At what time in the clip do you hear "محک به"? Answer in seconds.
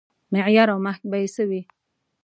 0.85-1.17